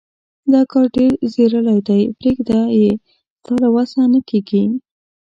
دا 0.51 0.61
کار 0.71 0.85
ډېر 0.95 1.11
څيرلی 1.33 1.77
دی. 1.87 2.01
پرېږده 2.19 2.59
يې؛ 2.79 2.91
ستا 3.39 3.53
له 3.63 3.69
وسه 3.75 4.01
نه 4.13 4.19
کېږي. 4.29 4.63